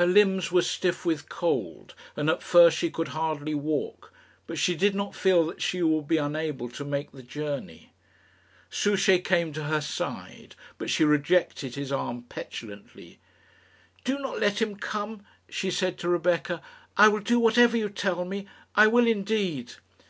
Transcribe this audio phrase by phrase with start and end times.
[0.00, 4.14] Her limbs were stiff with cold, and at first she could hardly walk;
[4.46, 7.92] but she did not feel that she would be unable to make the journey.
[8.70, 13.18] Souchey came to her side, but she rejected his arm petulantly.
[14.04, 16.62] "Do not let him come," she said to Rebecca.
[16.96, 19.74] "I will do whatever you tell me; I will indeed."